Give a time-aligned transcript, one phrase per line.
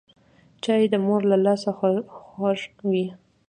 [0.63, 1.69] چای د مور له لاسه
[2.37, 2.59] خوږ
[2.89, 3.05] وي